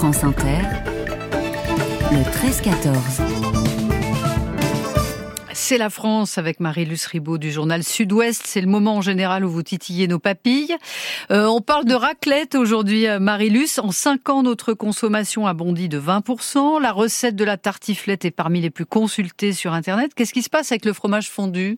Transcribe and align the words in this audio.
France 0.00 0.24
Inter, 0.24 0.62
le 2.10 2.22
13-14. 2.22 3.20
C'est 5.52 5.76
la 5.76 5.90
France 5.90 6.38
avec 6.38 6.58
Marie-Luce 6.58 7.04
Ribaud 7.04 7.36
du 7.36 7.52
journal 7.52 7.84
Sud-Ouest. 7.84 8.44
C'est 8.46 8.62
le 8.62 8.66
moment 8.66 8.96
en 8.96 9.00
général 9.02 9.44
où 9.44 9.50
vous 9.50 9.62
titillez 9.62 10.08
nos 10.08 10.18
papilles. 10.18 10.74
Euh, 11.30 11.44
on 11.44 11.60
parle 11.60 11.84
de 11.84 11.92
raclette 11.92 12.54
aujourd'hui, 12.54 13.06
euh, 13.06 13.20
Marie-Luce. 13.20 13.78
En 13.78 13.90
5 13.90 14.30
ans, 14.30 14.42
notre 14.42 14.72
consommation 14.72 15.46
a 15.46 15.52
bondi 15.52 15.90
de 15.90 16.00
20%. 16.00 16.80
La 16.80 16.92
recette 16.92 17.36
de 17.36 17.44
la 17.44 17.58
tartiflette 17.58 18.24
est 18.24 18.30
parmi 18.30 18.62
les 18.62 18.70
plus 18.70 18.86
consultées 18.86 19.52
sur 19.52 19.74
Internet. 19.74 20.14
Qu'est-ce 20.14 20.32
qui 20.32 20.40
se 20.40 20.48
passe 20.48 20.72
avec 20.72 20.86
le 20.86 20.94
fromage 20.94 21.28
fondu? 21.28 21.76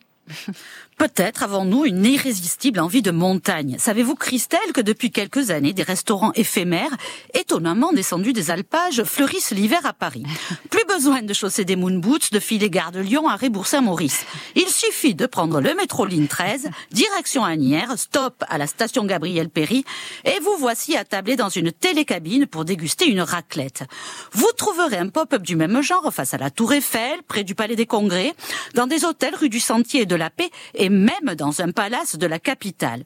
Peut-être 1.02 1.42
avons-nous 1.42 1.84
une 1.84 2.04
irrésistible 2.04 2.78
envie 2.78 3.02
de 3.02 3.10
montagne. 3.10 3.74
Savez-vous, 3.80 4.14
Christelle, 4.14 4.72
que 4.72 4.80
depuis 4.80 5.10
quelques 5.10 5.50
années, 5.50 5.72
des 5.72 5.82
restaurants 5.82 6.30
éphémères, 6.36 6.96
étonnamment 7.34 7.92
descendus 7.92 8.32
des 8.32 8.52
alpages, 8.52 9.02
fleurissent 9.02 9.50
l'hiver 9.50 9.84
à 9.84 9.94
Paris. 9.94 10.22
Plus 10.70 10.84
besoin 10.84 11.22
de 11.22 11.34
chausser 11.34 11.64
des 11.64 11.74
moon 11.74 11.98
boots, 11.98 12.30
de 12.30 12.38
filer 12.38 12.70
gare 12.70 12.92
de 12.92 13.00
Lyon 13.00 13.26
à 13.26 13.34
Rébourg-Saint-Maurice. 13.34 14.24
Il 14.54 14.68
suffit 14.68 15.16
de 15.16 15.26
prendre 15.26 15.60
le 15.60 15.74
métro 15.74 16.06
ligne 16.06 16.28
13, 16.28 16.70
direction 16.92 17.44
Agnières, 17.44 17.98
stop 17.98 18.44
à 18.48 18.56
la 18.56 18.68
station 18.68 19.04
Gabriel 19.04 19.48
Péry, 19.48 19.84
et 20.24 20.38
vous 20.38 20.54
voici 20.56 20.96
attablé 20.96 21.34
dans 21.34 21.48
une 21.48 21.72
télécabine 21.72 22.46
pour 22.46 22.64
déguster 22.64 23.06
une 23.06 23.22
raclette. 23.22 23.82
Vous 24.30 24.52
trouverez 24.56 24.98
un 24.98 25.08
pop-up 25.08 25.42
du 25.42 25.56
même 25.56 25.82
genre 25.82 26.14
face 26.14 26.32
à 26.32 26.38
la 26.38 26.52
Tour 26.52 26.74
Eiffel, 26.74 27.24
près 27.26 27.42
du 27.42 27.56
Palais 27.56 27.74
des 27.74 27.86
Congrès, 27.86 28.34
dans 28.74 28.86
des 28.86 29.04
hôtels 29.04 29.34
rue 29.34 29.48
du 29.48 29.58
Sentier 29.58 30.02
et 30.02 30.06
de 30.06 30.14
la 30.14 30.30
Paix, 30.30 30.52
même 30.92 31.34
dans 31.36 31.60
un 31.60 31.72
palace 31.72 32.16
de 32.16 32.26
la 32.26 32.38
capitale. 32.38 33.04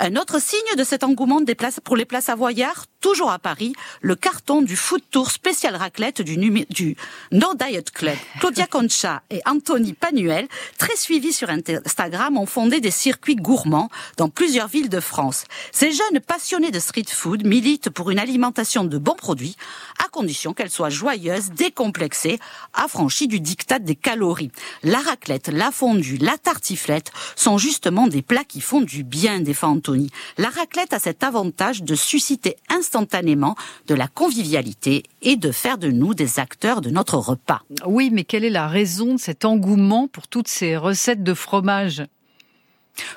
Un 0.00 0.14
autre 0.14 0.40
signe 0.40 0.76
de 0.76 0.84
cet 0.84 1.02
engouement 1.02 1.40
des 1.40 1.56
places 1.56 1.80
pour 1.82 1.96
les 1.96 2.04
places 2.04 2.28
à 2.28 2.36
voyard, 2.36 2.84
toujours 3.00 3.32
à 3.32 3.40
Paris, 3.40 3.72
le 4.00 4.14
carton 4.14 4.62
du 4.62 4.76
food 4.76 5.02
tour 5.10 5.32
spécial 5.32 5.74
raclette 5.74 6.22
du, 6.22 6.36
du 6.36 6.96
No 7.32 7.54
Diet 7.54 7.90
Club. 7.90 8.16
Claudia 8.38 8.66
Concha 8.70 9.22
et 9.30 9.40
Anthony 9.44 9.94
Panuel, 9.94 10.46
très 10.78 10.94
suivis 10.94 11.32
sur 11.32 11.50
Instagram, 11.50 12.38
ont 12.38 12.46
fondé 12.46 12.80
des 12.80 12.92
circuits 12.92 13.34
gourmands 13.34 13.90
dans 14.16 14.28
plusieurs 14.28 14.68
villes 14.68 14.88
de 14.88 15.00
France. 15.00 15.46
Ces 15.72 15.90
jeunes 15.90 16.20
passionnés 16.24 16.70
de 16.70 16.78
street 16.78 17.08
food 17.08 17.44
militent 17.44 17.90
pour 17.90 18.12
une 18.12 18.20
alimentation 18.20 18.84
de 18.84 18.98
bons 18.98 19.16
produits, 19.16 19.56
à 20.04 20.08
condition 20.08 20.54
qu'elle 20.54 20.70
soit 20.70 20.90
joyeuse, 20.90 21.50
décomplexée, 21.50 22.38
affranchie 22.72 23.26
du 23.26 23.40
diktat 23.40 23.80
des 23.80 23.96
calories. 23.96 24.52
La 24.84 24.98
raclette, 24.98 25.48
la 25.48 25.72
fondue, 25.72 26.18
la 26.18 26.38
tartiflette 26.38 27.10
sont 27.34 27.58
justement 27.58 28.06
des 28.06 28.22
plats 28.22 28.44
qui 28.44 28.60
font 28.60 28.80
du 28.80 29.02
bien, 29.02 29.40
des 29.40 29.54
fantômes 29.54 29.87
la 30.36 30.48
raclette 30.48 30.92
a 30.92 30.98
cet 30.98 31.22
avantage 31.22 31.82
de 31.82 31.94
susciter 31.94 32.56
instantanément 32.68 33.56
de 33.86 33.94
la 33.94 34.08
convivialité 34.08 35.02
et 35.22 35.36
de 35.36 35.52
faire 35.52 35.78
de 35.78 35.90
nous 35.90 36.14
des 36.14 36.38
acteurs 36.38 36.80
de 36.80 36.90
notre 36.90 37.16
repas. 37.16 37.62
Oui, 37.86 38.10
mais 38.12 38.24
quelle 38.24 38.44
est 38.44 38.50
la 38.50 38.68
raison 38.68 39.14
de 39.14 39.20
cet 39.20 39.44
engouement 39.44 40.08
pour 40.08 40.28
toutes 40.28 40.48
ces 40.48 40.76
recettes 40.76 41.22
de 41.22 41.34
fromage? 41.34 42.02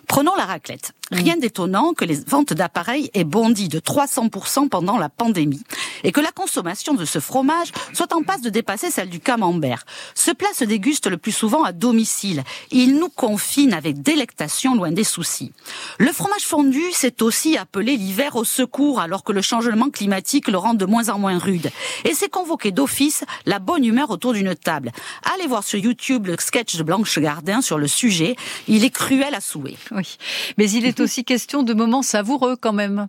Prenons 0.08 0.36
la 0.36 0.45
raclette. 0.45 0.94
Rien 1.11 1.38
d'étonnant 1.38 1.94
que 1.94 2.05
les 2.05 2.16
ventes 2.16 2.53
d'appareils 2.53 3.09
aient 3.13 3.23
bondi 3.23 3.67
de 3.67 3.80
300% 3.80 4.69
pendant 4.69 4.97
la 4.97 5.09
pandémie 5.09 5.63
et 6.03 6.11
que 6.11 6.21
la 6.21 6.31
consommation 6.31 6.94
de 6.94 7.05
ce 7.05 7.19
fromage 7.19 7.71
soit 7.94 8.13
en 8.13 8.23
passe 8.23 8.41
de 8.41 8.49
dépasser 8.49 8.91
celle 8.91 9.09
du 9.09 9.19
camembert. 9.19 9.85
Ce 10.16 10.31
plat 10.31 10.53
se 10.53 10.63
déguste 10.63 11.07
le 11.07 11.17
plus 11.17 11.31
souvent 11.31 11.63
à 11.63 11.71
domicile. 11.71 12.44
Il 12.71 12.95
nous 12.95 13.09
confine 13.09 13.73
avec 13.73 14.02
délectation 14.02 14.75
loin 14.75 14.91
des 14.91 15.03
soucis. 15.03 15.52
Le 15.97 16.11
fromage 16.11 16.44
fondu, 16.44 16.83
c'est 16.91 17.22
aussi 17.22 17.57
appeler 17.57 17.97
l'hiver 17.97 18.35
au 18.35 18.44
secours 18.44 18.99
alors 18.99 19.23
que 19.23 19.31
le 19.31 19.41
changement 19.41 19.89
climatique 19.89 20.47
le 20.47 20.57
rend 20.57 20.73
de 20.73 20.85
moins 20.85 21.09
en 21.09 21.19
moins 21.19 21.38
rude. 21.38 21.69
Et 22.05 22.13
c'est 22.13 22.29
convoquer 22.29 22.72
d'office 22.72 23.23
la 23.45 23.59
bonne 23.59 23.85
humeur 23.85 24.09
autour 24.09 24.33
d'une 24.33 24.55
table. 24.55 24.91
Allez 25.33 25.47
voir 25.47 25.63
sur 25.63 25.79
YouTube 25.79 26.27
le 26.27 26.35
sketch 26.39 26.75
de 26.75 26.83
Blanche 26.83 27.19
Gardin 27.19 27.61
sur 27.61 27.77
le 27.77 27.88
sujet. 27.88 28.35
Il 28.67 28.83
est 28.85 28.89
cruel 28.89 29.35
à 29.35 29.41
souhait. 29.41 29.78
Oui, 29.91 30.17
mais 30.57 30.69
il 30.69 30.85
est 30.85 31.00
aussi 31.01 31.23
question 31.23 31.63
de 31.63 31.73
moments 31.73 32.01
savoureux 32.01 32.56
quand 32.56 32.73
même. 32.73 33.07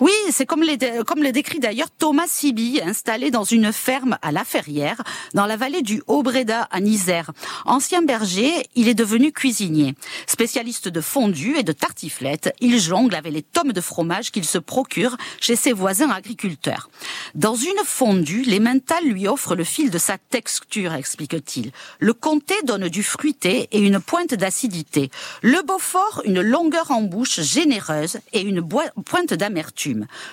Oui, 0.00 0.12
c'est 0.30 0.46
comme, 0.46 0.62
le 0.62 1.30
décrit 1.30 1.58
d'ailleurs 1.58 1.90
Thomas 1.90 2.26
Siby, 2.26 2.80
installé 2.82 3.30
dans 3.30 3.44
une 3.44 3.72
ferme 3.72 4.18
à 4.22 4.32
La 4.32 4.44
Ferrière, 4.44 5.02
dans 5.34 5.46
la 5.46 5.56
vallée 5.56 5.82
du 5.82 6.02
Haut-Breda 6.06 6.68
à 6.70 6.80
Isère. 6.80 7.30
Ancien 7.66 8.02
berger, 8.02 8.52
il 8.74 8.88
est 8.88 8.94
devenu 8.94 9.32
cuisinier. 9.32 9.94
Spécialiste 10.26 10.88
de 10.88 11.00
fondue 11.00 11.56
et 11.58 11.62
de 11.62 11.72
tartiflette, 11.72 12.54
il 12.60 12.80
jongle 12.80 13.14
avec 13.14 13.32
les 13.32 13.42
tomes 13.42 13.72
de 13.72 13.80
fromage 13.80 14.30
qu'il 14.30 14.44
se 14.44 14.58
procure 14.58 15.16
chez 15.40 15.56
ses 15.56 15.72
voisins 15.72 16.10
agriculteurs. 16.10 16.88
Dans 17.34 17.54
une 17.54 17.84
fondue, 17.84 18.44
l'emmental 18.44 19.04
lui 19.04 19.28
offre 19.28 19.54
le 19.54 19.64
fil 19.64 19.90
de 19.90 19.98
sa 19.98 20.16
texture, 20.18 20.94
explique-t-il. 20.94 21.72
Le 21.98 22.14
comté 22.14 22.54
donne 22.64 22.88
du 22.88 23.02
fruité 23.02 23.68
et 23.72 23.80
une 23.80 24.00
pointe 24.00 24.34
d'acidité. 24.34 25.10
Le 25.42 25.62
Beaufort, 25.62 26.22
une 26.24 26.40
longueur 26.40 26.90
en 26.90 27.02
bouche 27.02 27.40
généreuse 27.40 28.18
et 28.32 28.40
une 28.40 28.66
pointe 29.04 29.34
d'amertume 29.34 29.49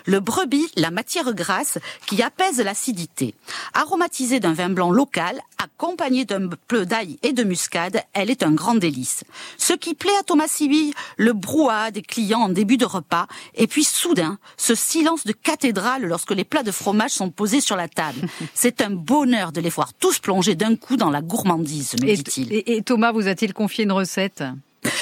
le 0.06 0.20
brebis, 0.20 0.68
la 0.76 0.92
matière 0.92 1.34
grasse 1.34 1.78
qui 2.06 2.22
apaise 2.22 2.60
l'acidité. 2.60 3.36
Aromatisée 3.74 4.40
d'un 4.40 4.54
vin 4.54 4.70
blanc 4.70 4.92
local, 4.92 5.40
accompagnée 5.62 6.26
d'un 6.26 6.50
peu 6.68 6.86
d'ail 6.86 7.18
et 7.24 7.34
de 7.34 7.44
muscade, 7.44 8.02
elle 8.14 8.30
est 8.30 8.44
un 8.44 8.52
grand 8.52 8.76
délice. 8.76 9.24
Ce 9.58 9.74
qui 9.74 9.94
plaît 9.94 10.16
à 10.20 10.24
Thomas 10.24 10.48
Sibylle, 10.48 10.94
le 11.18 11.34
brouhaha 11.34 11.92
des 11.92 12.02
clients 12.02 12.42
en 12.42 12.50
début 12.50 12.78
de 12.78 12.86
repas, 12.86 13.28
et 13.56 13.68
puis 13.68 13.84
soudain, 13.84 14.38
ce 14.58 14.76
silence 14.76 15.26
de 15.26 15.34
cathédrale 15.34 16.06
lorsque 16.06 16.32
les 16.32 16.44
plats 16.44 16.64
de 16.64 16.72
fromage 16.72 17.12
sont 17.12 17.30
posés 17.30 17.62
sur 17.62 17.76
la 17.76 17.88
table. 17.88 18.28
C'est 18.54 18.82
un 18.82 18.92
bonheur 18.92 19.52
de 19.52 19.62
les 19.62 19.70
voir 19.70 19.94
tous 19.94 20.20
plonger 20.20 20.56
d'un 20.56 20.76
coup 20.76 20.98
dans 20.98 21.10
la 21.10 21.22
gourmandise, 21.22 21.96
me 22.02 22.16
dit-il. 22.16 22.54
et 22.54 22.82
Thomas 22.82 23.12
vous 23.12 23.28
a-t-il 23.28 23.54
confié 23.54 23.84
une 23.84 23.92
recette? 23.92 24.44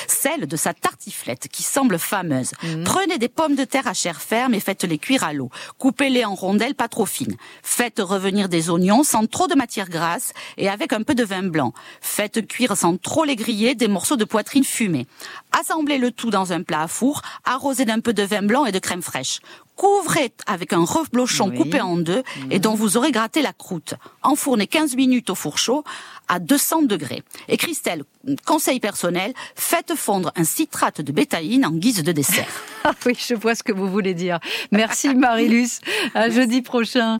Celle 0.07 0.47
de 0.47 0.55
sa 0.55 0.73
tartiflette 0.73 1.47
qui 1.47 1.63
semble 1.63 1.99
fameuse. 1.99 2.51
Mhm. 2.63 2.83
Prenez 2.83 3.17
des 3.17 3.29
pommes 3.29 3.55
de 3.55 3.63
terre 3.63 3.87
à 3.87 3.93
chair 3.93 4.21
ferme 4.21 4.53
et 4.53 4.59
faites-les 4.59 4.97
cuire 4.97 5.23
à 5.23 5.33
l'eau. 5.33 5.49
Coupez-les 5.77 6.25
en 6.25 6.35
rondelles 6.35 6.75
pas 6.75 6.87
trop 6.87 7.05
fines. 7.05 7.35
Faites 7.63 7.99
revenir 7.99 8.49
des 8.49 8.69
oignons 8.69 9.03
sans 9.03 9.27
trop 9.27 9.47
de 9.47 9.55
matière 9.55 9.89
grasse 9.89 10.33
et 10.57 10.69
avec 10.69 10.93
un 10.93 11.03
peu 11.03 11.15
de 11.15 11.23
vin 11.23 11.43
blanc. 11.43 11.73
Faites 12.01 12.47
cuire 12.47 12.75
sans 12.77 12.97
trop 12.97 13.23
les 13.23 13.35
griller 13.35 13.75
des 13.75 13.87
morceaux 13.87 14.17
de 14.17 14.25
poitrine 14.25 14.63
fumée. 14.63 15.07
Assemblez 15.51 15.97
le 15.97 16.11
tout 16.11 16.29
dans 16.29 16.53
un 16.53 16.63
plat 16.63 16.83
à 16.83 16.87
four, 16.87 17.21
arrosé 17.43 17.85
d'un 17.85 17.99
peu 17.99 18.13
de 18.13 18.23
vin 18.23 18.41
blanc 18.41 18.65
et 18.65 18.71
de 18.71 18.79
crème 18.79 19.01
fraîche 19.01 19.39
couvrez 19.75 20.31
avec 20.47 20.73
un 20.73 20.83
reblochon 20.83 21.51
coupé 21.51 21.81
en 21.81 21.97
deux 21.97 22.23
et 22.49 22.59
dont 22.59 22.75
vous 22.75 22.97
aurez 22.97 23.11
gratté 23.11 23.41
la 23.41 23.53
croûte. 23.53 23.95
Enfournez 24.23 24.67
15 24.67 24.95
minutes 24.95 25.29
au 25.29 25.35
four 25.35 25.57
chaud 25.57 25.83
à 26.27 26.39
200 26.39 26.83
degrés. 26.83 27.23
Et 27.47 27.57
Christelle, 27.57 28.03
conseil 28.45 28.79
personnel, 28.79 29.33
faites 29.55 29.95
fondre 29.95 30.31
un 30.35 30.43
citrate 30.43 31.01
de 31.01 31.11
bétaïne 31.11 31.65
en 31.65 31.71
guise 31.71 32.03
de 32.03 32.11
dessert. 32.11 32.47
Ah 32.87 32.93
oui, 33.07 33.17
je 33.17 33.33
vois 33.33 33.55
ce 33.55 33.63
que 33.63 33.71
vous 33.71 33.89
voulez 33.89 34.13
dire. 34.13 34.39
Merci 34.71 35.15
Marilus. 35.15 35.79
À 36.13 36.29
jeudi 36.29 36.61
prochain. 36.61 37.17